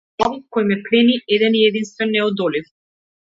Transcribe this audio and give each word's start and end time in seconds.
Заради 0.19 0.21
градот 0.37 0.55
кој 0.55 0.63
ме 0.69 0.77
плени- 0.87 1.17
еден 1.35 1.59
и 1.59 1.63
единствен, 1.67 2.13
неодолив. 2.17 2.73